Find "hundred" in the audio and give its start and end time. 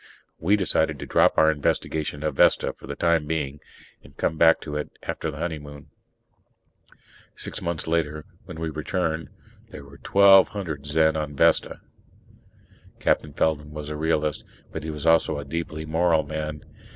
10.47-10.87